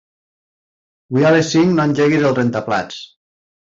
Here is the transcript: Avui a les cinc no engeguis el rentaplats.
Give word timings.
Avui 1.11 1.27
a 1.29 1.33
les 1.35 1.51
cinc 1.55 1.75
no 1.75 1.85
engeguis 1.91 2.27
el 2.31 2.37
rentaplats. 2.41 3.03